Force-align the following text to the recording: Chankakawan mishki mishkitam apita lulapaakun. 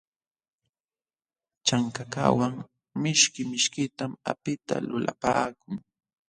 Chankakawan 1.67 2.53
mishki 3.01 3.41
mishkitam 3.51 4.11
apita 4.31 4.75
lulapaakun. 4.87 5.75